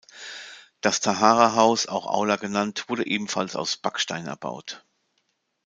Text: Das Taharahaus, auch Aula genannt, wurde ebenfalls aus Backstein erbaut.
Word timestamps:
Das 0.81 0.99
Taharahaus, 0.99 1.85
auch 1.85 2.07
Aula 2.07 2.37
genannt, 2.37 2.85
wurde 2.87 3.05
ebenfalls 3.05 3.55
aus 3.55 3.77
Backstein 3.77 4.25
erbaut. 4.25 4.83